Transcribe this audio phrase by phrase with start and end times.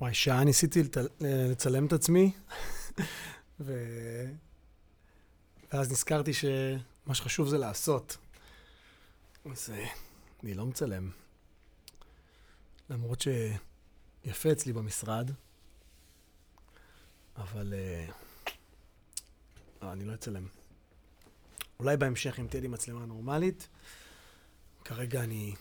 [0.00, 0.96] וואי, שעה ניסיתי לת...
[1.20, 2.32] לצלם את עצמי,
[3.60, 3.72] ו...
[5.72, 8.16] ואז נזכרתי שמה שחשוב זה לעשות.
[9.52, 9.88] אז אה,
[10.42, 11.10] אני לא מצלם.
[12.90, 15.30] למרות שיפה אצלי במשרד,
[17.36, 18.06] אבל אה,
[19.82, 20.46] לא, אני לא אצלם.
[21.80, 23.68] אולי בהמשך, אם תהיה לי מצלמה נורמלית,
[24.84, 25.54] כרגע אני,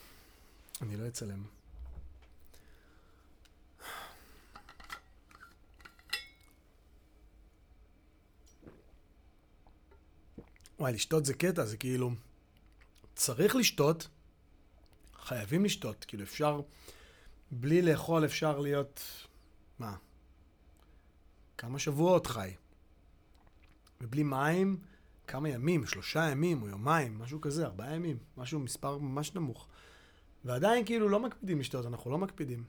[0.81, 1.43] אני לא אצלם.
[10.79, 12.11] וואי, לשתות זה קטע, זה כאילו...
[13.16, 14.07] צריך לשתות,
[15.13, 16.05] חייבים לשתות.
[16.07, 16.61] כאילו, אפשר...
[17.52, 19.03] בלי לאכול אפשר להיות...
[19.80, 19.95] מה?
[21.57, 22.53] כמה שבועות חי.
[24.02, 24.77] ובלי מים,
[25.27, 29.67] כמה ימים, שלושה ימים או יומיים, משהו כזה, ארבעה ימים, משהו, מספר ממש נמוך.
[30.45, 32.63] ועדיין כאילו לא מקפידים לשתות, אנחנו לא מקפידים.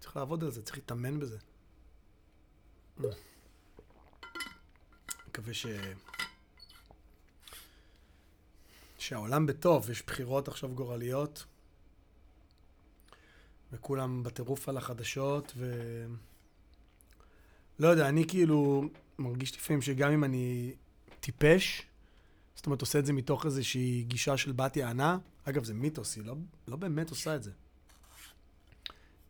[0.00, 1.38] צריך לעבוד על זה, צריך להתאמן בזה.
[5.28, 5.66] מקווה ש...
[9.00, 11.44] שהעולם בטוב, יש בחירות עכשיו גורליות,
[13.72, 15.74] וכולם בטירוף על החדשות, ו...
[17.78, 20.74] לא יודע, אני כאילו מרגיש לפעמים שגם אם אני
[21.20, 21.86] טיפש,
[22.54, 26.24] זאת אומרת, עושה את זה מתוך איזושהי גישה של בת יענה, אגב, זה מיתוס, היא
[26.24, 26.34] לא,
[26.68, 27.50] לא באמת עושה את זה.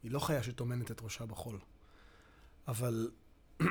[0.03, 1.59] היא לא חיה שטומנת את ראשה בחול.
[2.69, 3.11] אבל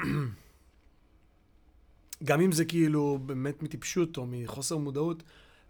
[2.24, 5.24] גם אם זה כאילו באמת מטיפשות או מחוסר מודעות,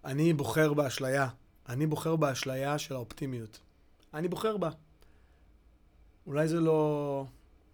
[0.05, 1.29] אני בוחר באשליה.
[1.69, 3.59] אני בוחר באשליה של האופטימיות.
[4.13, 4.69] אני בוחר בה.
[6.27, 7.25] אולי זה לא,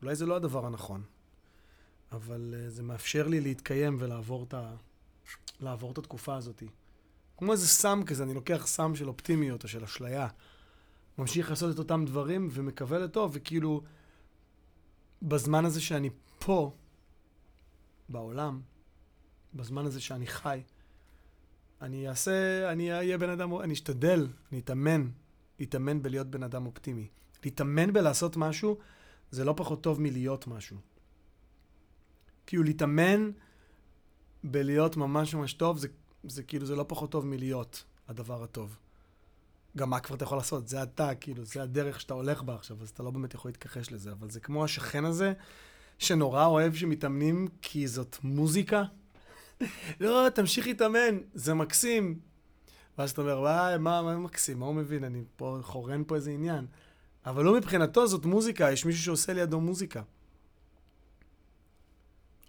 [0.01, 1.03] אולי זה לא הדבר הנכון,
[2.11, 4.75] אבל uh, זה מאפשר לי להתקיים ולעבור את, ה,
[5.59, 6.63] לעבור את התקופה הזאת.
[7.37, 10.27] כמו איזה סם כזה, אני לוקח סם של אופטימיות או של אשליה,
[11.17, 13.81] ממשיך לעשות את אותם דברים ומקווה לטוב, וכאילו,
[15.21, 16.71] בזמן הזה שאני פה,
[18.09, 18.61] בעולם,
[19.53, 20.61] בזמן הזה שאני חי,
[21.85, 25.07] אני אעשה, אני אהיה בן אדם, אני אשתדל, אני אתאמן,
[25.61, 27.07] אתאמן בלהיות בן אדם אופטימי.
[27.43, 28.77] להתאמן בלעשות משהו,
[29.31, 30.77] זה לא פחות טוב מלהיות משהו.
[32.45, 33.31] כאילו להתאמן
[34.43, 35.87] בלהיות ממש ממש טוב, זה,
[36.23, 38.77] זה כאילו, זה לא פחות טוב מלהיות הדבר הטוב.
[39.77, 40.67] גם מה כבר אתה יכול לעשות?
[40.67, 43.91] זה אתה, כאילו, זה הדרך שאתה הולך בה עכשיו, אז אתה לא באמת יכול להתכחש
[43.91, 45.33] לזה, אבל זה כמו השכן הזה,
[45.99, 48.83] שנורא אוהב שמתאמנים כי זאת מוזיקה.
[49.99, 52.19] לא, תמשיך להתאמן, זה מקסים.
[52.97, 54.59] ואז אתה אומר, וואי, מה, מה מקסים?
[54.59, 55.03] מה הוא מבין?
[55.03, 56.65] אני פה חורן פה איזה עניין.
[57.25, 60.01] אבל לא מבחינתו, זאת מוזיקה, יש מישהו שעושה לידו מוזיקה.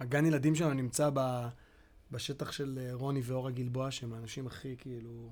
[0.00, 1.48] הגן ילדים שלנו נמצא ב,
[2.10, 5.30] בשטח של אה, רוני ואורה גלבוע, שהם האנשים הכי כאילו...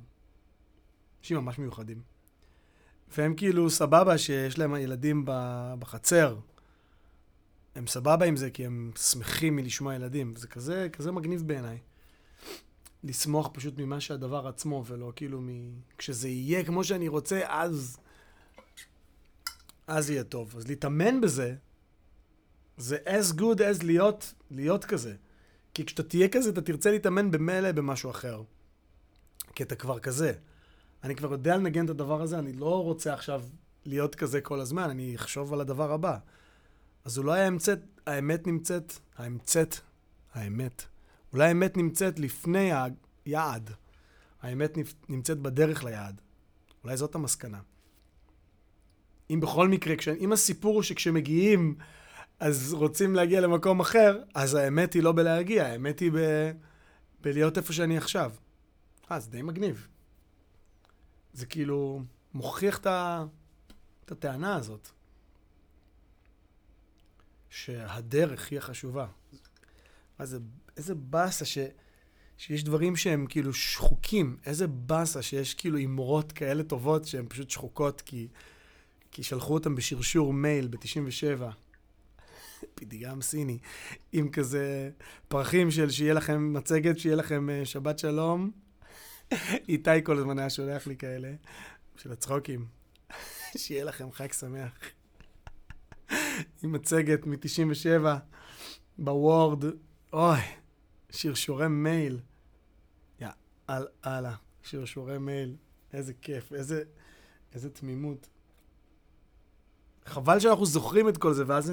[1.20, 2.02] אנשים ממש מיוחדים.
[3.16, 5.24] והם כאילו סבבה שיש להם ילדים
[5.78, 6.36] בחצר.
[7.74, 10.36] הם סבבה עם זה כי הם שמחים מלשמוע ילדים.
[10.36, 11.78] זה כזה, כזה מגניב בעיניי.
[13.04, 15.48] לשמוח פשוט ממה שהדבר עצמו, ולא כאילו מ...
[15.98, 17.98] כשזה יהיה כמו שאני רוצה, אז...
[19.86, 20.54] אז יהיה טוב.
[20.56, 21.54] אז להתאמן בזה,
[22.76, 25.14] זה as good as להיות, להיות כזה.
[25.74, 28.42] כי כשאתה תהיה כזה, אתה תרצה להתאמן במילא במשהו אחר.
[29.54, 30.32] כי אתה כבר כזה.
[31.04, 33.42] אני כבר יודע לנגן את הדבר הזה, אני לא רוצה עכשיו
[33.84, 36.18] להיות כזה כל הזמן, אני אחשוב על הדבר הבא.
[37.04, 39.76] אז אולי האמצאת, האמת נמצאת, האמצאת,
[40.34, 40.82] האמת.
[41.32, 42.70] אולי האמת נמצאת לפני
[43.26, 43.70] היעד.
[44.42, 44.78] האמת
[45.08, 46.20] נמצאת בדרך ליעד.
[46.84, 47.60] אולי זאת המסקנה.
[49.30, 50.08] אם בכל מקרה, כש...
[50.08, 51.76] אם הסיפור הוא שכשמגיעים
[52.40, 56.50] אז רוצים להגיע למקום אחר, אז האמת היא לא בלהגיע, האמת היא ב...
[57.20, 58.32] בלהיות איפה שאני עכשיו.
[59.10, 59.88] אה, זה די מגניב.
[61.32, 62.02] זה כאילו
[62.34, 63.24] מוכיח את, ה...
[64.04, 64.88] את הטענה הזאת.
[67.54, 69.06] שהדרך היא החשובה.
[70.18, 70.38] אז
[70.76, 71.58] איזה באסה ש,
[72.36, 78.00] שיש דברים שהם כאילו שחוקים, איזה באסה שיש כאילו אמרות כאלה טובות שהן פשוט שחוקות
[78.00, 78.28] כי,
[79.10, 81.42] כי שלחו אותם בשרשור מייל ב-97.
[82.74, 83.58] פתגם סיני,
[84.12, 84.90] עם כזה
[85.28, 88.50] פרחים של שיהיה לכם מצגת, שיהיה לכם uh, שבת שלום.
[89.68, 91.32] איתי כל הזמן היה שולח לי כאלה,
[91.96, 92.66] של הצחוקים.
[93.56, 94.72] שיהיה לכם חג שמח.
[96.62, 98.06] עם מצגת מ-97
[98.98, 99.64] בוורד,
[100.12, 100.40] אוי,
[101.10, 102.20] שרשורי מייל.
[103.20, 103.28] יא,
[104.02, 105.56] הלאה, שרשורי מייל.
[105.92, 106.82] איזה כיף, איזה,
[107.54, 108.28] איזה תמימות.
[110.06, 111.72] חבל שאנחנו זוכרים את כל זה, ואז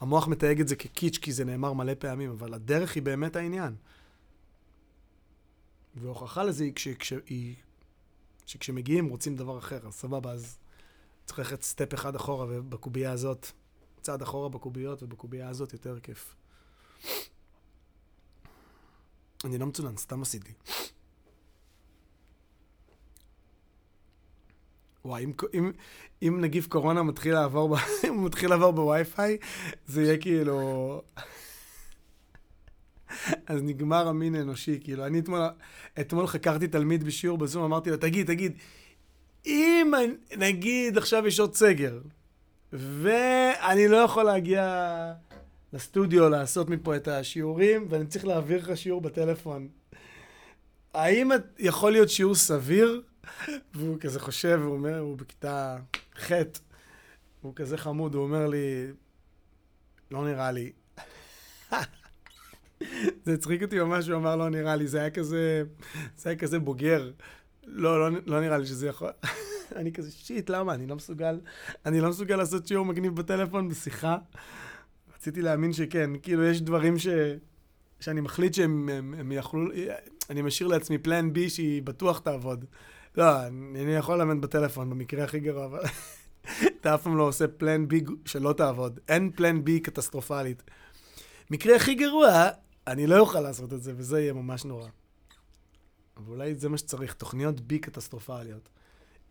[0.00, 3.76] המוח מתייג את זה כקיץ', כי זה נאמר מלא פעמים, אבל הדרך היא באמת העניין.
[5.94, 6.64] והוכחה לזה
[7.26, 7.56] היא
[8.46, 10.58] שכשמגיעים רוצים דבר אחר, אז סבבה, אז
[11.24, 13.46] צריך ללכת סטפ אחד אחורה, ובקובייה הזאת
[14.02, 16.34] צעד אחורה בקוביות, ובקובייה הזאת יותר כיף.
[19.44, 20.52] אני לא מצונן, סתם עשיתי.
[25.04, 25.72] וואי, אם, אם,
[26.22, 27.76] אם נגיף קורונה מתחיל לעבור,
[28.08, 29.38] אם מתחיל לעבור בווי-פיי,
[29.86, 31.02] זה יהיה כאילו...
[33.46, 35.40] אז נגמר המין האנושי, כאילו, אני אתמול,
[36.00, 38.58] אתמול חקרתי תלמיד בשיעור בזום, אמרתי לו, תגיד, תגיד,
[39.46, 39.92] אם
[40.36, 42.00] נגיד עכשיו יש עוד סגר,
[42.72, 45.12] ואני לא יכול להגיע
[45.72, 49.68] לסטודיו לעשות מפה את השיעורים, ואני צריך להעביר לך שיעור בטלפון,
[50.94, 53.02] האם יכול להיות שיעור סביר?
[53.74, 55.76] והוא כזה חושב, הוא אומר, הוא בכיתה
[56.18, 56.32] ח',
[57.40, 58.86] הוא כזה חמוד, הוא אומר לי,
[60.10, 60.72] לא נראה לי.
[63.24, 65.62] זה הצחיק אותי ממש, הוא אמר, לא נראה לי, זה היה כזה,
[66.16, 67.10] זה היה כזה בוגר.
[67.66, 69.10] לא, לא, לא נראה לי שזה יכול...
[69.80, 70.74] אני כזה, שיט, למה?
[70.74, 71.40] אני לא מסוגל,
[71.86, 74.16] אני לא מסוגל לעשות שיעור מגניב בטלפון בשיחה.
[75.16, 77.06] רציתי להאמין שכן, כאילו, יש דברים ש...
[78.00, 79.70] שאני מחליט שהם הם, הם יכלו...
[80.30, 82.64] אני משאיר לעצמי פלן בי שהיא בטוח תעבוד.
[83.16, 85.80] לא, אני יכול ללמד בטלפון במקרה הכי גרוע, אבל
[86.80, 89.00] אתה אף פעם לא עושה פלן בי שלא תעבוד.
[89.08, 90.62] אין פלן בי קטסטרופלית.
[91.50, 92.48] מקרה הכי גרוע,
[92.86, 94.88] אני לא אוכל לעשות את זה, וזה יהיה ממש נורא.
[96.16, 98.68] אבל אולי זה מה שצריך, תוכניות בי קטסטרופליות.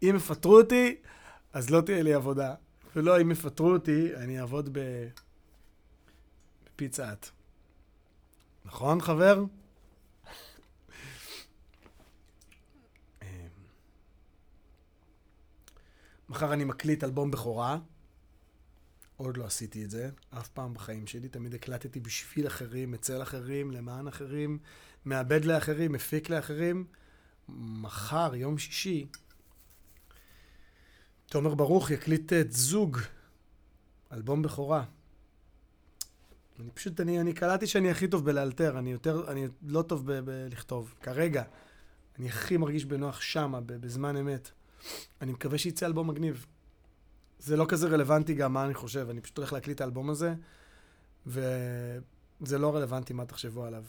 [0.04, 0.96] אם יפטרו אותי,
[1.54, 2.56] אז לא תהיה לי עבודה.
[2.96, 5.08] ולא, אם יפטרו אותי, אני אעבוד ב...
[6.66, 7.30] בפיצה האט.
[8.66, 9.44] נכון, חבר?
[16.32, 17.78] מחר אני מקליט אלבום בכורה.
[19.18, 21.30] עוד לא עשיתי את זה, אף פעם בחיים שלי.
[21.30, 24.60] תמיד הקלטתי בשביל אחרים, אצל אחרים, למען אחרים,
[25.06, 26.86] מאבד לאחרים, מפיק לאחרים.
[27.50, 29.08] מחר, יום שישי,
[31.32, 32.98] תומר ברוך יקליט את זוג,
[34.12, 34.84] אלבום בכורה.
[36.60, 40.94] אני פשוט, אני, אני קלטתי שאני הכי טוב בלאלתר, אני יותר, אני לא טוב בלכתוב,
[41.02, 41.44] כרגע.
[42.20, 44.52] אני הכי מרגיש בנוח שמה, בזמן אמת.
[45.22, 46.46] אני מקווה שיצא אלבום מגניב.
[47.40, 50.34] זה לא כזה רלוונטי גם מה אני חושב, אני פשוט הולך להקליט את האלבום הזה,
[51.26, 53.84] וזה לא רלוונטי מה תחשבו עליו.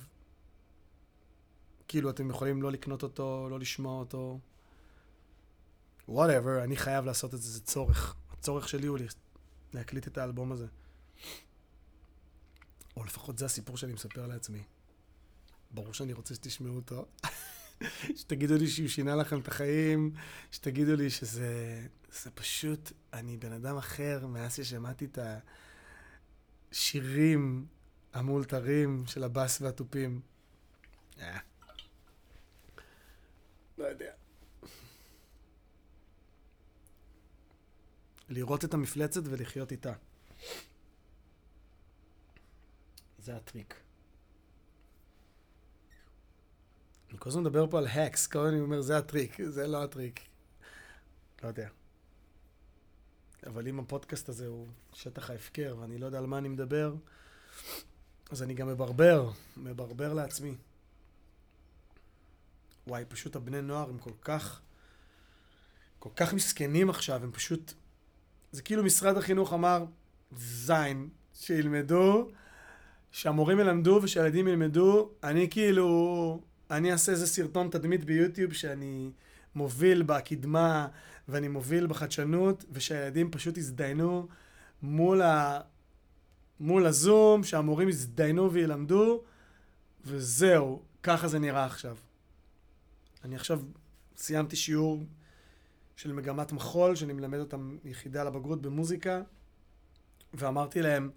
[1.88, 4.38] כאילו, אתם יכולים לא לקנות אותו, לא לשמוע אותו.
[6.08, 8.14] whatever, אני חייב לעשות את זה, זה צורך.
[8.32, 8.98] הצורך שלי הוא
[9.72, 10.66] להקליט את האלבום הזה.
[12.96, 14.62] או לפחות זה הסיפור שאני מספר לעצמי.
[15.70, 17.06] ברור שאני רוצה שתשמעו אותו.
[18.16, 20.14] שתגידו לי שהוא שינה לכם את החיים,
[20.50, 21.82] שתגידו לי שזה
[22.12, 25.18] זה פשוט, אני בן אדם אחר מאז ששמעתי את
[26.72, 27.66] השירים
[28.12, 30.20] המאולתרים של הבאס והתופים.
[31.20, 31.38] אה.
[33.78, 34.21] לא יודע.
[38.32, 39.92] לראות את המפלצת ולחיות איתה.
[43.18, 43.74] זה הטריק.
[47.10, 49.84] אני כל הזמן מדבר פה על האקס, כל הזמן אני אומר, זה הטריק, זה לא
[49.84, 50.20] הטריק.
[51.42, 51.68] לא יודע.
[53.46, 56.94] אבל אם הפודקאסט הזה הוא שטח ההפקר, ואני לא יודע על מה אני מדבר,
[58.30, 60.54] אז אני גם מברבר, מברבר לעצמי.
[62.86, 64.60] וואי, פשוט הבני נוער הם כל כך,
[65.98, 67.72] כל כך מסכנים עכשיו, הם פשוט...
[68.52, 69.84] זה כאילו משרד החינוך אמר,
[70.36, 72.30] זין, שילמדו,
[73.10, 76.40] שהמורים ילמדו ושהילדים ילמדו, אני כאילו...
[76.70, 79.10] אני אעשה איזה סרטון תדמית ביוטיוב שאני
[79.54, 80.88] מוביל בקדמה
[81.28, 84.28] ואני מוביל בחדשנות, ושהילדים פשוט יזדיינו
[84.82, 85.60] מול, ה...
[86.60, 89.22] מול הזום, שהמורים יזדיינו וילמדו,
[90.04, 91.96] וזהו, ככה זה נראה עכשיו.
[93.24, 93.60] אני עכשיו
[94.16, 95.04] סיימתי שיעור
[95.96, 99.22] של מגמת מחול, שאני מלמד אותם יחידה לבגרות במוזיקה,
[100.34, 101.10] ואמרתי להם,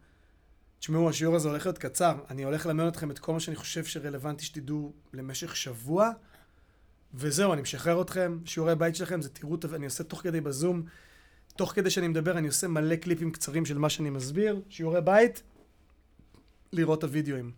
[0.79, 2.15] תשמעו, השיעור הזה הולך להיות קצר.
[2.29, 6.11] אני הולך ללמד אתכם את כל מה שאני חושב שרלוונטי שתדעו למשך שבוע,
[7.13, 8.39] וזהו, אני משחרר אתכם.
[8.45, 10.83] שיעורי בית שלכם זה תראו, אני עושה תוך כדי בזום,
[11.55, 14.61] תוך כדי שאני מדבר, אני עושה מלא קליפים קצרים של מה שאני מסביר.
[14.69, 15.43] שיעורי בית,
[16.73, 17.51] לראות את הוידאוים.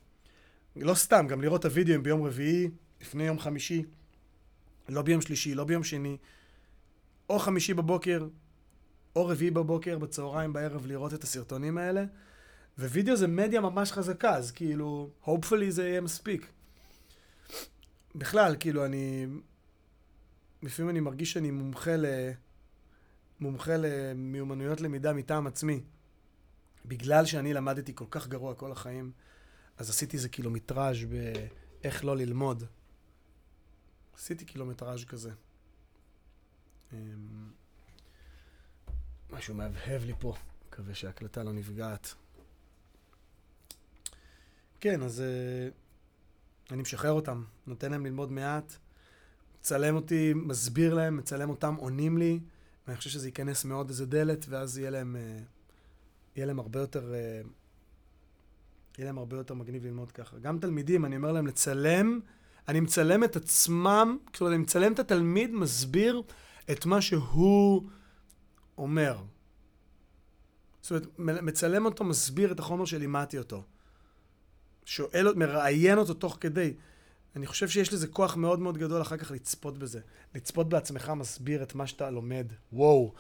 [0.76, 2.70] לא סתם, גם לראות את הוידאוים ביום רביעי,
[3.02, 3.84] לפני יום חמישי,
[4.90, 6.18] לא ביום שלישי, לא ביום שני,
[7.30, 8.28] או חמישי בבוקר,
[9.16, 12.06] או רביעי בבוקר, בצהריים, בערב, לראות את הסרטונים האלה.
[12.80, 16.48] ווידאו זה מדיה ממש חזקה, אז כאילו, hopefully זה יהיה מספיק.
[18.16, 19.26] בכלל, כאילו, אני...
[20.64, 22.06] לפעמים אני מרגיש שאני מומחה ל...
[23.40, 25.84] מומחה למיומנויות למידה מטעם עצמי.
[26.86, 29.12] בגלל שאני למדתי כל כך גרוע כל החיים,
[29.78, 32.64] אז עשיתי איזה קילומטראז' באיך לא ללמוד.
[34.18, 35.32] עשיתי קילומטראז' כזה.
[36.94, 36.98] אמ,
[39.30, 40.34] משהו מהבהב לי פה.
[40.68, 42.14] מקווה שההקלטה לא נפגעת.
[44.80, 48.78] כן, אז uh, אני משחרר אותם, נותן להם ללמוד מעט,
[49.60, 52.40] מצלם אותי, מסביר להם, מצלם אותם, עונים לי,
[52.88, 55.44] ואני חושב שזה ייכנס מאוד איזה דלת, ואז יהיה להם, uh,
[56.36, 57.14] יהיה להם הרבה יותר...
[57.14, 57.48] Uh,
[58.98, 60.38] יהיה להם הרבה יותר מגניב ללמוד ככה.
[60.38, 62.20] גם תלמידים, אני אומר להם לצלם,
[62.68, 66.22] אני מצלם את עצמם, כאילו אני מצלם את התלמיד, מסביר
[66.72, 67.90] את מה שהוא
[68.78, 69.18] אומר.
[70.82, 73.64] זאת אומרת, מצלם אותו, מסביר את החומר שלימדתי אותו.
[74.86, 76.74] שואל, מראיין אותו תוך כדי.
[77.36, 80.00] אני חושב שיש לזה כוח מאוד מאוד גדול אחר כך לצפות בזה.
[80.36, 82.54] לצפות בעצמך מסביר את מה שאתה לומד.
[82.74, 83.14] וואו.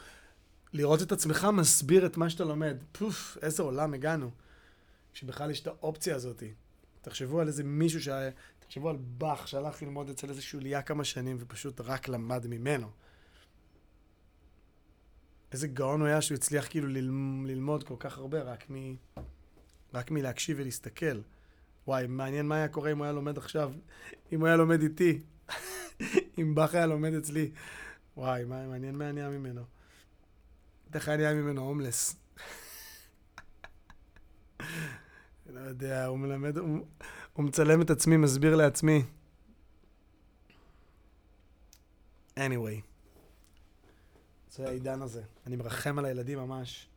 [0.74, 2.78] לראות את עצמך מסביר את מה שאתה לומד.
[2.92, 4.32] פוף, איזה עולם הגענו.
[5.14, 6.44] שבכלל יש את האופציה הזאת.
[7.02, 8.10] תחשבו על איזה מישהו ש...
[8.60, 12.88] תחשבו על באך שהלך ללמוד אצל איזה שוליה כמה שנים ופשוט רק למד ממנו.
[15.52, 16.88] איזה גאון הוא היה שהוא הצליח כאילו
[17.46, 18.96] ללמוד כל כך הרבה רק, מ...
[19.94, 21.22] רק מלהקשיב ולהסתכל.
[21.88, 23.74] וואי, מעניין מה היה קורה אם הוא היה לומד עכשיו,
[24.32, 25.22] אם הוא היה לומד איתי,
[26.40, 27.52] אם באך היה לומד אצלי.
[28.18, 29.62] וואי, מה, מעניין מה נהיה ממנו.
[30.90, 32.16] בטח היה נהיה ממנו הומלס.
[35.54, 36.86] לא יודע, הוא מלמד, הוא,
[37.34, 39.04] הוא מצלם את עצמי, מסביר לעצמי.
[42.38, 42.97] anyway.
[44.58, 45.24] זה העידן הזה.
[45.46, 46.88] אני מרחם על הילדים ממש.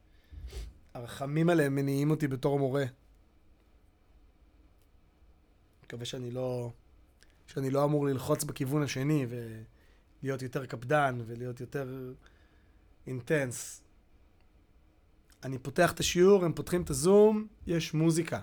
[0.95, 2.85] הרחמים עליהם מניעים אותי בתור מורה.
[5.85, 6.73] מקווה שאני לא...
[7.47, 12.12] שאני לא אמור ללחוץ בכיוון השני ולהיות יותר קפדן ולהיות יותר
[13.07, 13.83] אינטנס.
[15.45, 18.40] אני פותח את השיעור, הם פותחים את הזום, יש מוזיקה.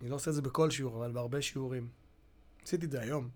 [0.00, 1.88] אני לא עושה את זה בכל שיעור, אבל בהרבה שיעורים.
[2.64, 3.30] עשיתי את זה היום.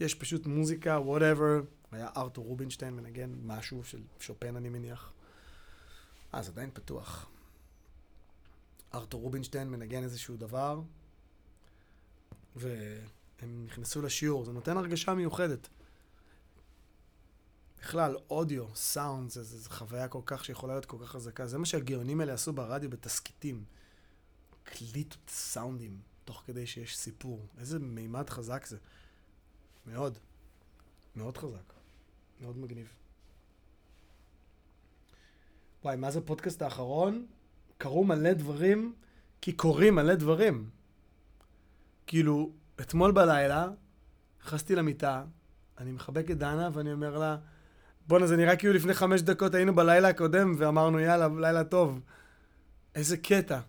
[0.00, 1.64] יש פשוט מוזיקה, whatever.
[1.92, 5.12] היה ארתור רובינשטיין מנגן משהו של שופן, אני מניח.
[6.34, 7.30] אה, זה עדיין פתוח.
[8.94, 10.80] ארתור רובינשטיין מנגן איזשהו דבר,
[12.56, 14.44] והם נכנסו לשיעור.
[14.44, 15.68] זה נותן הרגשה מיוחדת.
[17.80, 21.46] בכלל, אודיו, סאונד, זה, זה, זה חוויה כל כך שיכולה להיות כל כך חזקה.
[21.46, 23.64] זה מה שהגאונים האלה עשו ברדיו בתסכיתים.
[24.62, 27.46] הקליטו סאונדים תוך כדי שיש סיפור.
[27.58, 28.76] איזה מימד חזק זה.
[29.92, 30.18] מאוד.
[31.16, 31.72] מאוד חזק.
[32.40, 32.92] מאוד מגניב.
[35.84, 37.26] וואי, מאז הפודקאסט האחרון?
[37.78, 38.94] קרו מלא דברים,
[39.40, 40.70] כי קורים מלא דברים.
[42.06, 43.68] כאילו, אתמול בלילה,
[44.42, 45.24] נכנסתי למיטה,
[45.78, 47.36] אני מחבק את דנה ואני אומר לה,
[48.06, 52.00] בואנה, זה נראה כאילו לפני חמש דקות היינו בלילה הקודם ואמרנו, יאללה, לילה טוב.
[52.94, 53.60] איזה קטע.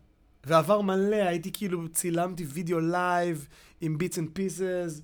[0.43, 3.47] ועבר מלא, הייתי כאילו, צילמתי וידאו live
[3.81, 5.01] עם Bits and Pieces,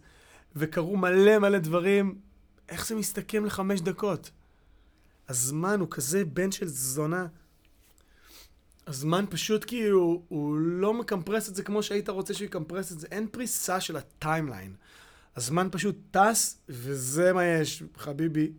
[0.55, 2.19] וקרו מלא מלא דברים.
[2.69, 4.31] איך זה מסתכם לחמש דקות?
[5.29, 7.27] הזמן הוא כזה בן של זונה.
[8.87, 13.07] הזמן פשוט כאילו, הוא לא מקמפרס את זה כמו שהיית רוצה שהוא יקמפרס את זה.
[13.11, 14.75] אין פריסה של ה timeline.
[15.35, 18.51] הזמן פשוט טס, וזה מה יש, חביבי.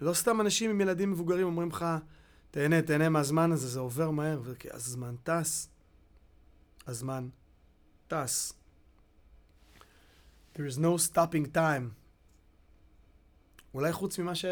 [0.00, 1.86] לא סתם אנשים עם ילדים מבוגרים אומרים לך,
[2.50, 5.68] תהנה, תהנה מהזמן הזה, זה עובר מהר, הזמן טס.
[6.86, 7.28] הזמן
[8.08, 8.59] טס.
[10.54, 11.94] There is no stopping time.
[13.74, 14.44] אולי חוץ ממה ש...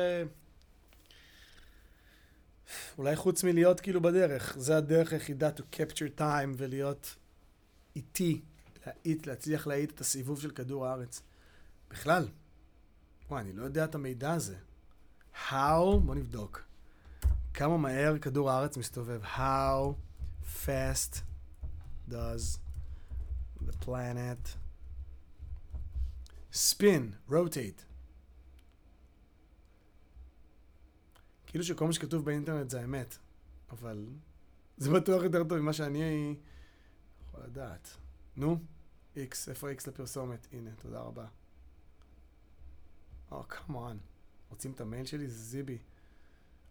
[2.99, 4.59] אולי חוץ מלהיות כאילו בדרך.
[4.59, 7.17] זה הדרך היחידה to capture time ולהיות
[7.97, 8.40] איטי,
[8.87, 11.23] להאיט, להצליח להאיט את הסיבוב של כדור הארץ.
[11.90, 12.28] בכלל,
[13.28, 14.57] וואי, אני לא יודע את המידע הזה.
[15.49, 16.62] How, בוא נבדוק.
[17.55, 19.23] כמה מהר כדור הארץ מסתובב.
[19.25, 19.95] How
[20.67, 21.23] fast
[22.11, 22.59] does
[23.61, 24.58] the planet
[26.52, 27.83] spin, rotate?
[31.47, 33.19] כאילו שכל מה שכתוב באינטרנט זה האמת,
[33.71, 34.07] אבל
[34.76, 36.37] זה בטוח יותר טוב ממה שאני
[37.28, 37.97] יכול לדעת.
[38.37, 38.59] נו,
[39.17, 40.47] איקס, איפה איקס לפרסומת?
[40.52, 41.26] הנה, תודה רבה.
[43.31, 43.97] או, כמובן.
[44.50, 45.28] רוצים את המייל שלי?
[45.28, 45.78] זה זיבי.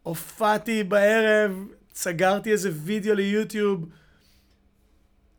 [0.02, 3.88] הופעתי בערב, סגרתי איזה וידאו ליוטיוב,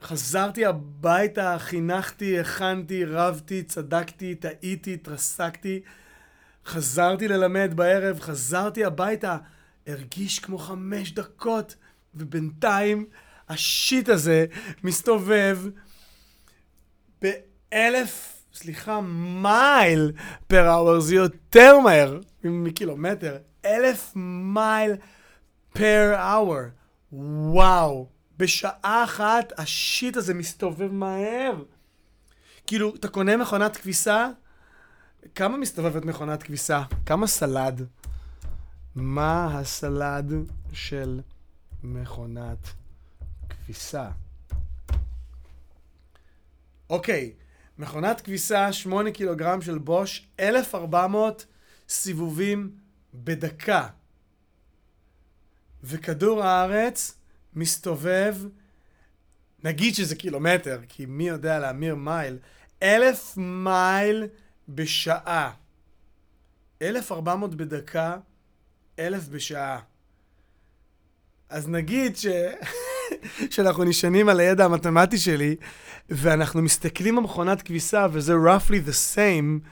[0.02, 5.82] חזרתי הביתה, חינכתי, הכנתי, רבתי, צדקתי, טעיתי, התרסקתי,
[6.66, 9.38] חזרתי ללמד בערב, חזרתי הביתה,
[9.88, 11.76] הרגיש כמו חמש דקות,
[12.16, 13.06] ובינתיים
[13.50, 14.46] השיט הזה
[14.84, 15.60] מסתובב
[17.22, 19.02] באלף, סליחה,
[19.42, 20.12] מייל
[20.48, 23.38] פר אאואר, זה יותר מהר מקילומטר.
[23.66, 24.92] אלף מייל
[25.74, 26.64] פר אאואר.
[27.12, 28.19] וואו.
[28.40, 31.64] בשעה אחת השיט הזה מסתובב מהר.
[32.68, 34.30] כאילו, אתה קונה מכונת כביסה,
[35.36, 36.84] כמה מסתובבת מכונת כביסה?
[37.06, 37.88] כמה סלד?
[38.96, 40.34] מה הסלד
[40.74, 41.22] של
[41.84, 42.68] מכונת
[43.50, 44.10] כביסה?
[46.90, 47.34] אוקיי,
[47.78, 51.46] מכונת כביסה, 8 קילוגרם של בוש, 1,400
[51.90, 52.76] סיבובים
[53.14, 53.88] בדקה.
[55.84, 57.19] וכדור הארץ
[57.54, 58.36] מסתובב,
[59.64, 62.38] נגיד שזה קילומטר, כי מי יודע להמיר מייל,
[62.84, 64.28] אלף מייל
[64.70, 65.52] בשעה.
[66.82, 68.18] 1,400 בדקה,
[69.00, 69.80] 1,000 בשעה.
[71.50, 72.26] אז נגיד ש...
[73.52, 75.56] שאנחנו נשענים על הידע המתמטי שלי,
[76.10, 79.68] ואנחנו מסתכלים במכונת כביסה, וזה roughly the same,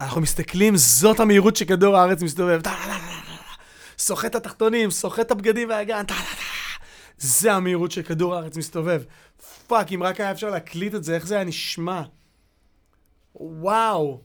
[0.00, 2.60] אנחנו מסתכלים, זאת המהירות שכדור הארץ מסתובב.
[4.04, 6.04] סוחט את התחתונים, סוחט את הבגדים והאגן,
[7.18, 9.02] זה המהירות שכדור הארץ מסתובב.
[9.66, 12.02] fuck, אם רק היה אפשר להקליט את זה, איך זה היה נשמע?
[13.34, 14.20] וואו,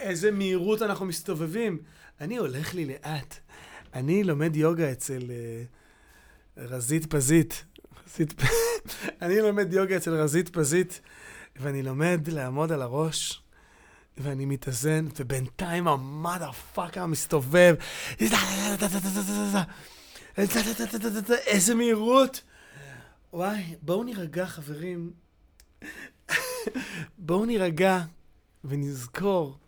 [0.00, 1.78] איזה מהירות אנחנו מסתובבים.
[2.20, 3.34] אני הולך לי לאט.
[3.94, 7.64] אני לומד יוגה אצל uh, רזית פזית.
[8.06, 8.34] רזית...
[9.22, 11.00] אני לומד יוגה אצל רזית פזית,
[11.56, 13.42] ואני לומד לעמוד על הראש.
[14.18, 17.74] ואני מתאזן, ובינתיים המאדה פאקה מסתובב.
[21.46, 22.42] איזה מהירות.
[23.32, 25.10] וואי, בואו נירגע, חברים.
[27.18, 28.00] בואו נירגע
[28.64, 29.58] ונזכור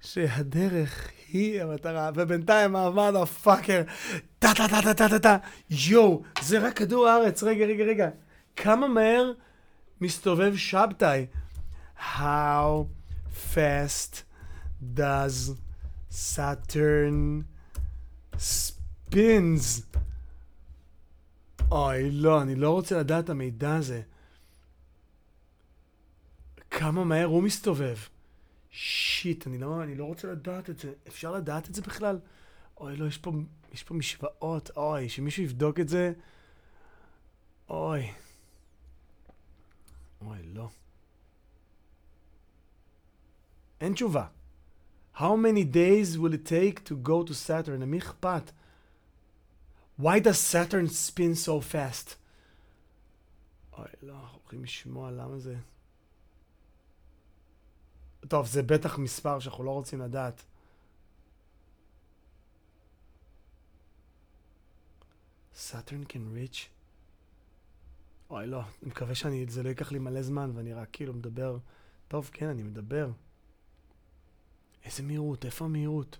[0.00, 3.82] שהדרך היא המטרה, ובינתיים המאדה פאקר,
[4.38, 5.36] טה טה טה טה טה טה טה,
[5.70, 8.08] יואו, זה רק כדור הארץ, רגע, רגע, רגע.
[8.56, 9.32] כמה מהר
[10.00, 11.26] מסתובב שבתאי?
[11.98, 12.99] How...
[13.54, 14.22] fast
[14.94, 15.54] does
[16.10, 17.44] Saturn
[18.36, 19.82] spins?
[21.70, 24.02] אוי, לא, אני לא רוצה לדעת את המידע הזה.
[26.70, 27.96] כמה מהר הוא מסתובב.
[28.70, 30.92] שיט, אני לא, אני לא רוצה לדעת את זה.
[31.08, 32.18] אפשר לדעת את זה בכלל?
[32.76, 33.32] אוי, לא, יש פה,
[33.72, 34.70] יש פה משוואות.
[34.76, 36.12] אוי, שמישהו יבדוק את זה.
[37.68, 38.10] אוי.
[40.20, 40.68] אוי, לא.
[43.80, 44.26] אין תשובה.
[45.16, 47.80] How many days will it take to go to Saturn?
[47.80, 48.52] למי אכפת?
[50.00, 52.14] Why does Saturn spin so fast?
[53.72, 55.56] אוי, לא, אנחנו הולכים לשמוע למה זה...
[58.28, 60.42] טוב, זה בטח מספר שאנחנו לא רוצים לדעת.
[65.54, 66.58] Saturn can reach?
[68.30, 71.58] אוי, לא, אני מקווה שזה לא ייקח לי מלא זמן ואני רק כאילו מדבר.
[72.08, 73.10] טוב, כן, אני מדבר.
[74.84, 75.44] איזה מהירות?
[75.44, 76.18] איפה המהירות?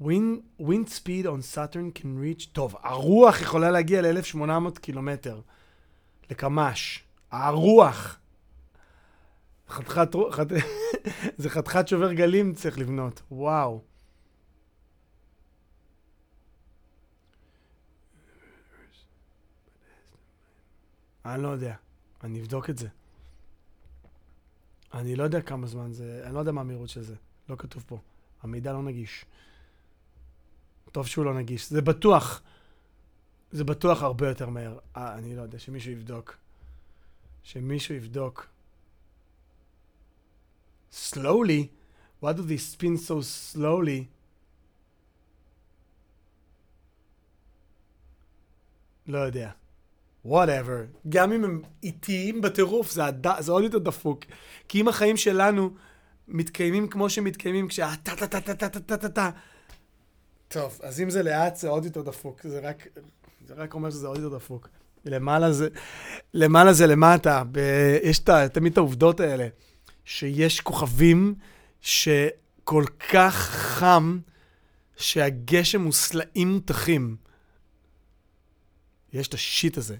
[0.00, 2.48] wind speed on Saturn can reach...
[2.52, 5.40] טוב, הרוח יכולה להגיע ל-1800 קילומטר
[6.30, 7.04] לקמ"ש.
[7.30, 8.18] הרוח.
[9.68, 10.46] חתיכת, חת...
[11.38, 13.82] זה חתיכת שובר גלים צריך לבנות, וואו.
[21.24, 21.74] אני לא יודע,
[22.24, 22.88] אני אבדוק את זה.
[24.94, 27.14] אני לא יודע כמה זמן זה, אני לא יודע מה המהירות של זה,
[27.48, 27.98] לא כתוב פה.
[28.42, 29.24] המידע לא נגיש.
[30.92, 31.70] טוב שהוא לא נגיש.
[31.70, 32.42] זה בטוח,
[33.52, 34.78] זה בטוח הרבה יותר מהר.
[34.96, 36.36] אה, אני לא יודע, שמישהו יבדוק.
[37.42, 38.46] שמישהו יבדוק.
[40.92, 41.68] slowly?
[42.22, 44.04] Why do they spin so slowly?
[49.06, 49.50] לא יודע.
[50.24, 50.80] whatever.
[51.08, 53.26] גם אם הם איטיים בטירוף, זה, הד...
[53.38, 54.24] זה עוד יותר דפוק.
[54.68, 55.70] כי אם החיים שלנו
[56.28, 57.92] מתקיימים כמו שמתקיימים, כשה...
[60.48, 62.40] טוב, אז אם זה לאט, זה עוד יותר דפוק.
[62.42, 62.86] זה רק,
[63.46, 64.68] זה רק אומר שזה עוד יותר דפוק.
[65.04, 65.68] למעלה זה,
[66.34, 67.42] למעלה זה למטה.
[67.52, 67.58] ב...
[68.02, 68.30] יש ת...
[68.30, 69.48] תמיד את העובדות האלה,
[70.04, 71.34] שיש כוכבים
[71.80, 74.18] שכל כך חם,
[74.96, 77.16] שהגשם הוא סלעים מותחים.
[79.12, 79.96] יש את השיט הזה.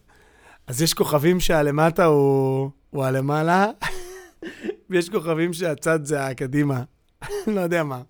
[0.66, 3.66] אז יש כוכבים שהלמטה הוא, הוא הלמעלה,
[4.90, 6.83] ויש כוכבים שהצד זה הקדימה.
[7.55, 8.03] לא יודע מה.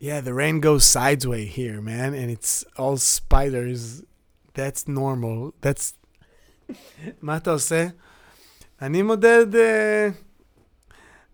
[0.00, 4.02] Yeah, the rain goes sideways here, man, and it's all spiders.
[4.54, 5.52] That's normal.
[5.62, 5.92] That's...
[7.22, 7.86] מה אתה עושה?
[8.82, 9.46] אני מודד...
[9.54, 10.28] Uh...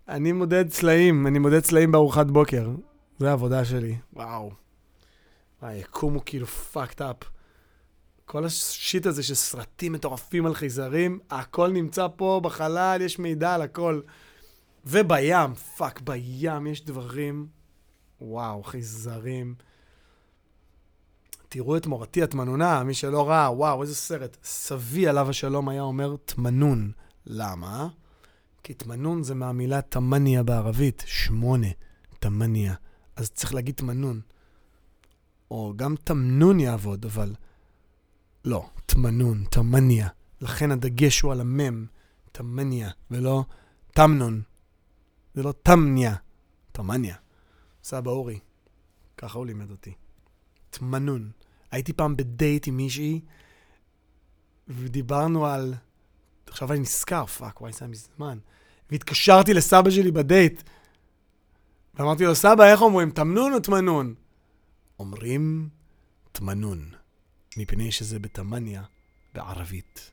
[0.09, 2.71] אני מודד צלעים, אני מודד צלעים בארוחת בוקר.
[3.19, 3.97] זו העבודה שלי.
[4.13, 4.51] וואו.
[5.63, 7.34] היקום הוא כאילו fucked up.
[8.27, 13.55] כל ה shit הזה של סרטים מטורפים על חייזרים, הכל נמצא פה בחלל, יש מידע
[13.55, 14.01] על הכל.
[14.87, 17.47] ובים, fuck, בים יש דברים.
[18.21, 19.55] וואו, חייזרים.
[21.49, 24.37] תראו את מורתי התמנונה, מי שלא ראה, וואו, איזה סרט.
[24.45, 26.93] סבי עליו השלום היה אומר תמנון.
[27.27, 27.89] למה?
[28.63, 31.67] כי תמנון זה מהמילה תמניה בערבית, שמונה,
[32.19, 32.75] תמניה.
[33.17, 34.21] אז צריך להגיד תמנון.
[35.51, 37.35] או גם תמנון יעבוד, אבל
[38.45, 40.09] לא, תמנון, תמניה.
[40.41, 41.87] לכן הדגש הוא על המם,
[42.33, 43.45] תמניה, ולא
[43.95, 44.43] תמנון.
[45.35, 46.15] זה לא תמניה,
[46.73, 47.17] תמניה.
[47.85, 48.39] סבא אורי,
[49.17, 49.95] ככה הוא לימד אותי.
[50.71, 51.31] תמנון.
[51.71, 53.21] הייתי פעם בדייט עם מישהי,
[54.69, 55.75] ודיברנו על...
[56.47, 58.39] עכשיו אני נזכר, fuck, וואי, זה היה מזמן.
[58.91, 60.63] והתקשרתי לסבא שלי בדייט,
[61.95, 64.15] ואמרתי לו, סבא, איך אומרים, תמנון או תמנון?
[64.99, 65.69] אומרים
[66.33, 66.91] תמנון.
[67.57, 68.83] מפני שזה בתמניה
[69.35, 70.11] בערבית.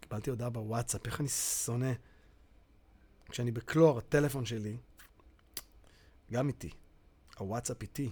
[0.00, 1.92] קיבלתי הודעה בוואטסאפ, איך אני שונא.
[3.28, 4.76] כשאני בקלור, הטלפון שלי,
[6.32, 6.70] גם איתי.
[7.38, 8.10] הוואטסאפ איתי.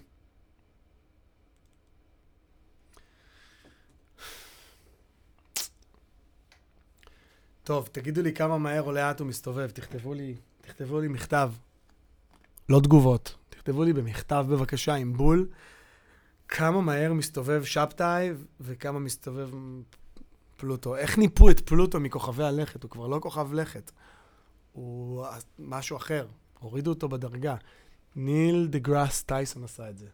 [7.64, 11.52] טוב, תגידו לי כמה מהר או לאט הוא מסתובב, תכתבו לי, תכתבו לי מכתב.
[12.68, 13.36] לא תגובות.
[13.48, 15.48] תכתבו לי במכתב בבקשה עם בול.
[16.50, 19.50] כמה מהר מסתובב שבתאי וכמה מסתובב
[20.56, 20.96] פלוטו.
[20.96, 22.82] איך ניפו את פלוטו מכוכבי הלכת?
[22.82, 23.90] הוא כבר לא כוכב לכת.
[24.72, 25.26] הוא
[25.58, 26.26] משהו אחר.
[26.58, 27.56] הורידו אותו בדרגה.
[28.16, 30.06] ניל דה גראס טייסון עשה את זה.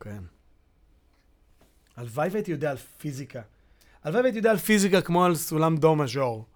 [0.00, 0.22] כן.
[1.96, 3.42] הלוואי והייתי יודע על פיזיקה.
[4.04, 6.46] הלוואי והייתי יודע על פיזיקה כמו על סולם דו מז'ור.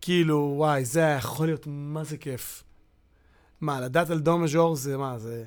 [0.00, 2.64] כאילו, וואי, זה היה יכול להיות מה זה כיף.
[3.60, 5.44] מה, לדעת על דו מז'ור זה מה, זה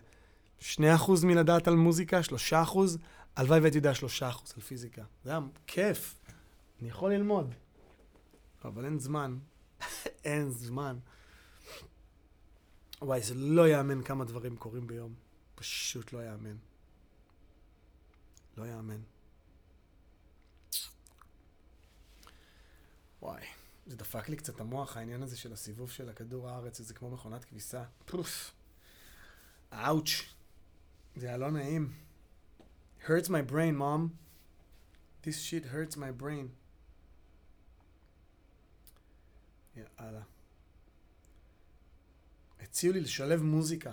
[0.61, 0.65] 2%
[1.23, 2.19] מלדעת על מוזיקה,
[2.51, 2.53] 3%,
[3.35, 4.23] הלוואי והייתי יודע 3%
[4.55, 5.03] על פיזיקה.
[5.23, 6.15] זה היה כיף.
[6.81, 7.53] אני יכול ללמוד.
[8.65, 9.37] אבל אין זמן.
[10.25, 10.97] אין זמן.
[13.01, 15.13] וואי, זה לא יאמן כמה דברים קורים ביום.
[15.55, 16.55] פשוט לא יאמן.
[18.57, 19.01] לא יאמן.
[23.21, 23.43] וואי,
[23.85, 27.45] זה דפק לי קצת המוח, העניין הזה של הסיבוב של הכדור הארץ, זה כמו מכונת
[27.45, 27.83] כביסה.
[28.05, 28.51] פוף.
[29.73, 30.38] אאוץ'.
[31.19, 31.93] זה היה לא נעים.
[33.05, 34.09] hurts my brain, mom.
[35.23, 36.47] This shit hurts my brain.
[39.75, 40.21] יאללה.
[42.59, 43.91] הציעו לי לשלב מוזיקה.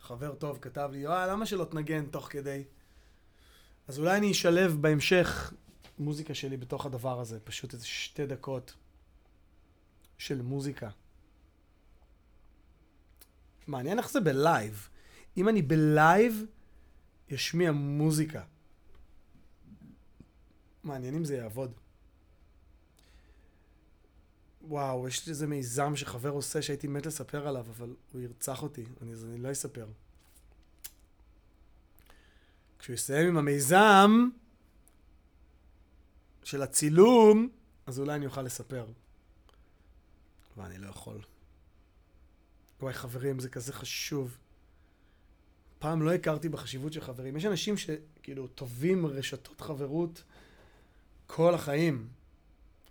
[0.00, 2.64] חבר טוב כתב לי, יואל, למה שלא תנגן תוך כדי?
[3.88, 5.52] אז אולי אני אשלב בהמשך
[5.98, 8.74] מוזיקה שלי בתוך הדבר הזה, פשוט איזה שתי דקות
[10.18, 10.90] של מוזיקה.
[13.66, 14.88] מעניין איך זה ב live.
[15.38, 16.44] אם אני ב live,
[17.34, 18.42] אשמיע מוזיקה.
[20.84, 21.72] מעניין אם זה יעבוד.
[24.62, 28.84] וואו, יש לי איזה מיזם שחבר עושה שהייתי מת לספר עליו, אבל הוא ירצח אותי,
[29.02, 29.86] אני, אז אני לא אספר.
[32.78, 34.28] כשהוא יסיים עם המיזם
[36.44, 37.48] של הצילום,
[37.86, 38.86] אז אולי אני אוכל לספר.
[40.56, 41.22] ואני לא יכול.
[42.80, 44.38] וואי, חברים, זה כזה חשוב.
[45.78, 47.36] פעם לא הכרתי בחשיבות של חברים.
[47.36, 50.22] יש אנשים שכאילו טובים רשתות חברות
[51.26, 52.06] כל החיים,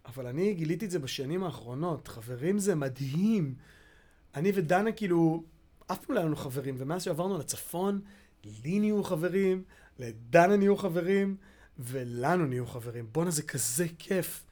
[0.06, 2.08] אבל אני גיליתי את זה בשנים האחרונות.
[2.08, 3.56] חברים זה מדהים.
[4.36, 5.43] אני ודנה כאילו,
[5.88, 8.02] אף פעם לא היו לנו חברים, ומאז שעברנו לצפון,
[8.63, 9.63] לי נהיו חברים,
[10.00, 11.36] לדנה נהיו חברים,
[11.80, 13.08] ולנו נהיו חברים.
[13.12, 14.43] בואנה, זה כזה כיף.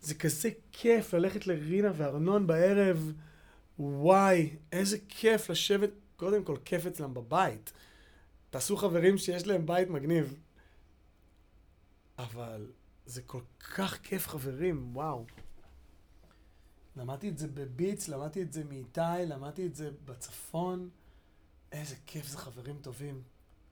[0.00, 3.12] זה כזה כיף ללכת לרינה וארנון בערב.
[3.78, 7.72] וואי, איזה כיף לשבת, קודם כל כיף אצלם בבית.
[8.50, 10.40] תעשו חברים שיש להם בית מגניב.
[12.18, 12.72] אבל
[13.06, 13.40] זה כל
[13.74, 15.24] כך כיף חברים, וואו.
[16.96, 20.90] למדתי את זה בביץ, למדתי את זה מאיתי, למדתי את זה בצפון.
[21.72, 23.22] איזה כיף זה חברים טובים.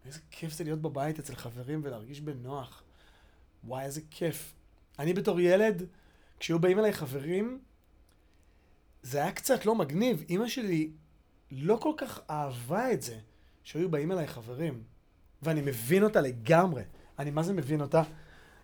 [0.07, 2.83] איזה כיף זה להיות בבית אצל חברים ולהרגיש בנוח.
[3.65, 4.55] וואי, איזה כיף.
[4.99, 5.83] אני בתור ילד,
[6.39, 7.61] כשהיו באים אליי חברים,
[9.03, 10.25] זה היה קצת לא מגניב.
[10.29, 10.91] אימא שלי
[11.51, 13.19] לא כל כך אהבה את זה
[13.65, 14.83] שהיו באים אליי חברים.
[15.43, 16.83] ואני מבין אותה לגמרי.
[17.19, 18.03] אני מה זה מבין אותה?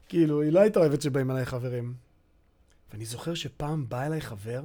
[0.08, 1.94] כאילו, היא לא הייתה אוהבת שבאים אליי חברים.
[2.92, 4.62] ואני זוכר שפעם בא אליי חבר,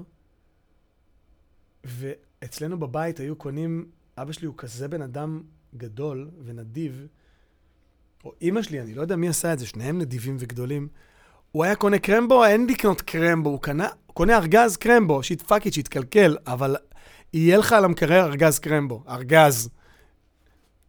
[1.83, 3.85] ואצלנו בבית היו קונים,
[4.17, 5.43] אבא שלי הוא כזה בן אדם
[5.77, 7.07] גדול ונדיב,
[8.23, 10.87] או אימא שלי, אני לא יודע מי עשה את זה, שניהם נדיבים וגדולים.
[11.51, 16.37] הוא היה קונה קרמבו, אין לקנות קרמבו, הוא קנה, קונה ארגז קרמבו, שידפק את, שיתקלקל,
[16.47, 16.75] אבל
[17.33, 19.69] יהיה לך על המקרר ארגז קרמבו, ארגז.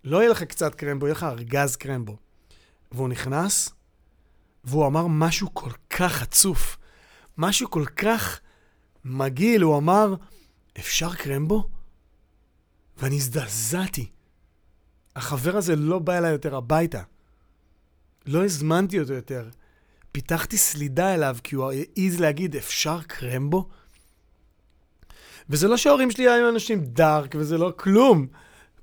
[0.05, 2.17] לא יהיה לך קצת קרמבו, יהיה לך ארגז קרמבו.
[2.93, 3.69] והוא נכנס,
[4.65, 6.77] והוא אמר משהו כל כך חצוף,
[7.39, 8.41] משהו כל כך
[9.05, 10.15] מגעיל, הוא אמר,
[10.79, 11.69] אפשר קרמבו?
[12.97, 14.11] ואני הזדעזעתי.
[15.17, 17.03] החבר הזה לא בא אליי יותר הביתה.
[18.27, 19.49] לא הזמנתי אותו יותר.
[20.13, 23.69] פיתחתי סלידה אליו כי הוא העז להגיד, אפשר קרמבו?
[25.51, 28.27] וזה לא שההורים שלי היו אנשים דארק וזה לא כלום.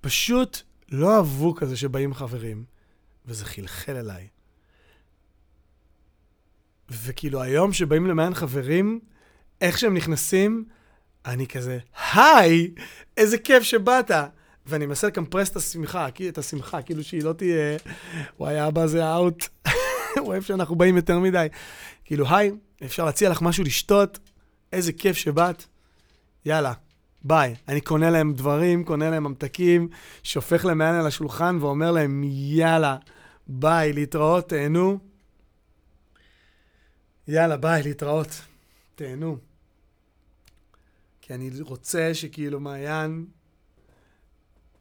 [0.02, 2.64] פשוט לא אהבו כזה שבאים חברים,
[3.26, 4.28] וזה חלחל אליי.
[6.90, 9.00] וכאילו היום שבאים למען חברים,
[9.62, 10.66] איך שהם נכנסים,
[11.26, 11.80] אני כזה,
[12.14, 12.72] היי,
[13.18, 14.12] איזה כיף שבאת.
[14.66, 17.78] ואני מנסה לקמפרס את השמחה, את השמחה, כאילו שהיא לא תהיה,
[18.40, 19.48] וואי, אבא זה אאוט,
[20.20, 21.48] הוא אוהב שאנחנו באים יותר מדי.
[22.06, 22.52] כאילו, היי,
[22.86, 24.20] אפשר להציע לך משהו לשתות,
[24.74, 25.66] איזה כיף שבאת,
[26.46, 26.74] יאללה,
[27.24, 27.56] ביי.
[27.68, 29.90] אני קונה להם דברים, קונה להם ממתקים,
[30.24, 32.98] שופך להם מעל על השולחן ואומר להם, יאללה,
[33.48, 35.00] ביי, להתראות, תהנו.
[37.28, 38.42] יאללה, ביי, להתראות.
[38.96, 39.38] תהנו.
[41.22, 43.26] כי אני רוצה שכאילו מעיין,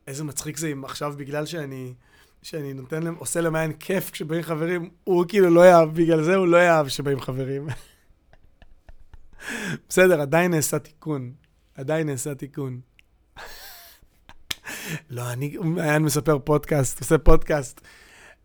[0.06, 1.94] איזה מצחיק זה אם עכשיו בגלל שאני,
[2.42, 6.46] שאני נותן להם, עושה למעיין כיף כשבאים חברים, הוא כאילו לא יאהב, בגלל זה הוא
[6.46, 7.68] לא יאהב שבאים חברים.
[9.88, 11.32] בסדר, עדיין נעשה תיקון.
[11.78, 12.80] עדיין נעשה תיקון.
[15.10, 17.80] לא, אני, מעיין מספר פודקאסט, עושה פודקאסט.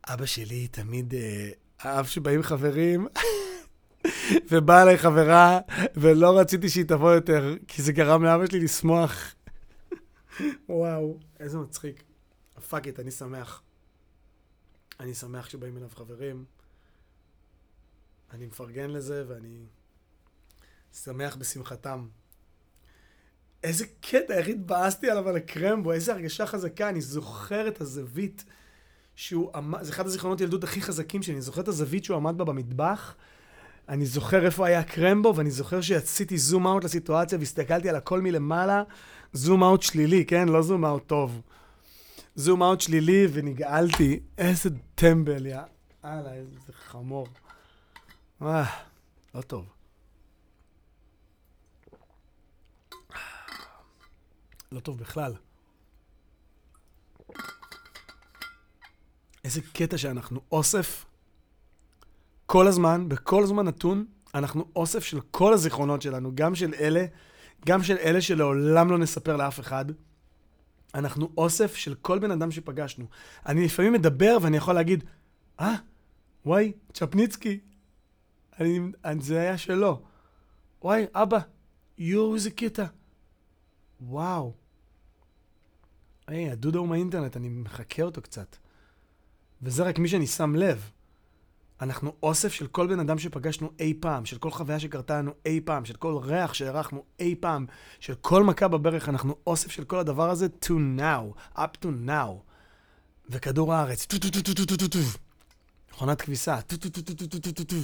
[0.06, 1.50] אבא שלי תמיד אה,
[1.86, 3.08] אהב שבאים חברים.
[4.52, 5.60] ובאה אליי חברה,
[5.96, 9.36] ולא רציתי שהיא תבוא יותר, כי זה גרם לאבא שלי לשמוח.
[10.70, 12.04] וואו, איזה מצחיק.
[12.70, 13.62] fuck it, אני שמח.
[15.00, 16.46] אני שמח שבאים אליו חברים.
[18.32, 19.66] אני מפרגן לזה, ואני
[20.94, 22.08] שמח בשמחתם.
[23.64, 28.46] איזה קטע, איך התבאסתי עליו על הקרמבו, איזה הרגשה חזקה, אני זוכר את הזווית
[29.16, 32.38] שהוא עמד, זה אחד הזיכרונות ילדות הכי חזקים שלי, אני זוכר את הזווית שהוא עמד
[32.38, 33.16] בה במטבח,
[33.90, 38.84] אני זוכר איפה היה קרמבו, ואני זוכר שעשיתי זום אאוט לסיטואציה והסתכלתי על הכל מלמעלה,
[39.34, 40.50] זום אאוט שלילי, כן?
[40.50, 41.42] לא זום אאוט טוב.
[42.36, 44.20] זום אאוט שלילי ונגעלתי.
[44.38, 45.60] איזה טמבל, יא.
[46.06, 47.28] אללה, איזה חמור.
[48.42, 48.64] אה,
[49.36, 49.66] לא טוב.
[54.74, 55.34] לא טוב בכלל.
[59.44, 61.06] איזה קטע שאנחנו אוסף
[62.46, 64.06] כל הזמן, בכל זמן נתון,
[64.36, 67.06] אנחנו אוסף של כל הזיכרונות שלנו, גם של אלה,
[67.66, 69.86] גם של אלה שלעולם לא נספר לאף אחד.
[70.96, 73.06] אנחנו אוסף של כל בן אדם שפגשנו.
[73.46, 75.04] אני לפעמים מדבר ואני יכול להגיד,
[75.60, 75.76] אה,
[76.46, 77.60] וואי, צ'פניצקי.
[78.60, 78.80] אני,
[79.20, 80.02] זה היה שלו.
[80.82, 81.40] וואי, אבא,
[81.98, 82.86] יואו, איזה קטע.
[84.02, 84.63] וואו.
[86.28, 88.56] היי, הדוד ההוא מהאינטרנט, אני מחקה אותו קצת.
[89.62, 90.90] וזה רק מי שאני שם לב.
[91.82, 95.62] אנחנו אוסף של כל בן אדם שפגשנו אי פעם, של כל חוויה שקרתה לנו אי
[95.66, 97.66] פעם, של כל ריח שהרחנו אי פעם,
[98.00, 102.32] של כל מכה בברך, אנחנו אוסף של כל הדבר הזה to now, up to now.
[103.30, 105.00] וכדור הארץ, טו טו טו טו טו טו טו טו
[105.92, 107.76] מכונת כביסה, טו טו טו טו טו טו טו טו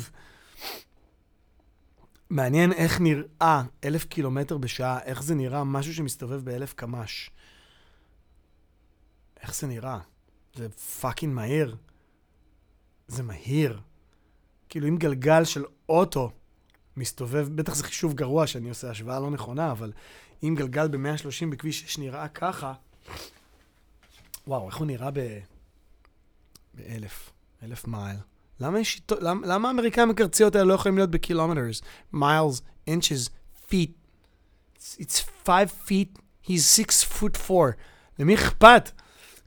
[2.30, 7.30] מעניין איך נראה אלף קילומטר בשעה, איך זה נראה משהו שמסתובב באלף קמ"ש.
[9.42, 10.00] איך זה נראה?
[10.56, 11.76] זה fucking מהיר.
[13.08, 13.80] זה מהיר.
[14.70, 16.32] כאילו, אם גלגל של אוטו
[16.98, 19.92] מסתובב, בטח זה חישוב גרוע שאני עושה השוואה לא נכונה, אבל
[20.44, 22.74] אם גלגל ב-130 בכביש 6 נראה ככה,
[24.48, 25.40] וואו, איך הוא נראה ב...
[26.74, 27.32] באלף,
[27.64, 28.18] אלף מייל.
[28.60, 31.82] למה, יש, למה, למה האמריקאים הקרציות האלה לא יכולים להיות ב kilometers?
[32.14, 33.30] miles, inches,
[33.68, 33.92] feet.
[34.80, 37.72] It's five feet, he's six foot four.
[38.20, 38.92] למי אכפת?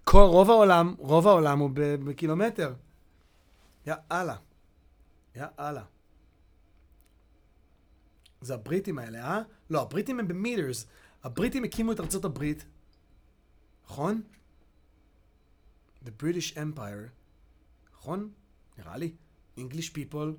[0.05, 2.75] כל, רוב העולם, רוב העולם הוא בקילומטר.
[3.87, 4.37] יא אללה.
[5.37, 5.85] יא אללה.
[8.41, 9.43] זה הבריטים האלה, אה?
[9.71, 10.87] לא, הבריטים הם ב meters.
[11.25, 12.65] הבריטים הקימו את ארצות הברית,
[13.85, 14.23] נכון?
[16.05, 17.09] The British Empire,
[17.95, 18.31] נכון?
[18.79, 19.15] נראה לי.
[19.59, 20.37] English people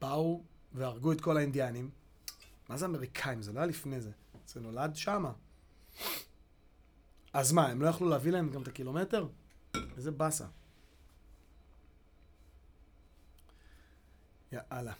[0.00, 1.90] באו והרגו את כל האינדיאנים.
[2.68, 3.42] מה זה אמריקאים?
[3.42, 4.10] זה לא היה לפני זה.
[4.46, 5.32] זה נולד שמה.
[7.32, 9.28] אז מה, הם לא יכלו להביא להם גם את הקילומטר?
[9.96, 10.46] איזה באסה.
[14.52, 14.92] יאללה.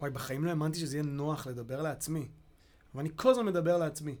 [0.00, 2.28] וואי, בחיים לא האמנתי שזה יהיה נוח לדבר לעצמי.
[2.94, 4.16] אבל אני כל הזמן מדבר לעצמי.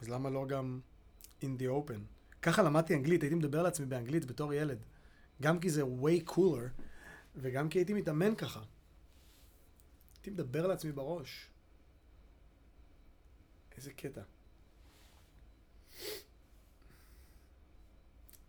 [0.00, 0.80] אז למה לא גם
[1.42, 2.00] in the open?
[2.42, 4.78] ככה למדתי אנגלית, הייתי מדבר לעצמי באנגלית בתור ילד.
[5.42, 6.82] גם כי זה way cooler,
[7.36, 8.62] וגם כי הייתי מתאמן ככה.
[10.16, 11.50] הייתי מדבר לעצמי בראש.
[13.76, 14.20] איזה קטע.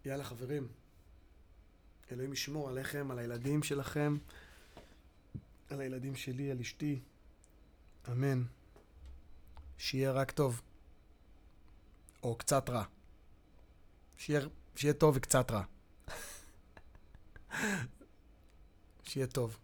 [0.05, 0.67] יאללה חברים,
[2.11, 4.17] אלוהים ישמור עליכם, על הילדים שלכם,
[5.69, 6.99] על הילדים שלי, על אשתי.
[8.11, 8.43] אמן.
[9.77, 10.61] שיהיה רק טוב.
[12.23, 12.83] או קצת רע.
[14.17, 14.41] שיהיה,
[14.75, 15.63] שיהיה טוב וקצת רע.
[19.07, 19.57] שיהיה טוב.